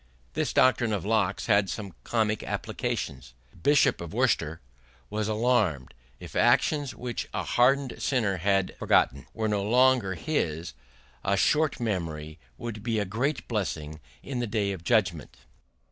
[0.33, 3.35] This doctrine of Locke's had some comic applications.
[3.51, 4.59] The Bishop of Worcester
[5.11, 5.93] was alarmed.
[6.19, 10.73] If actions which a hardened sinner had forgotten were no longer his,
[11.23, 15.37] a short memory would be a great blessing in the Day of Judgment.